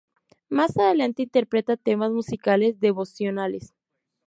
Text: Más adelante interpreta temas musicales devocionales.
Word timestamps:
Más 0.49 0.75
adelante 0.79 1.21
interpreta 1.21 1.77
temas 1.77 2.11
musicales 2.11 2.79
devocionales. 2.79 3.75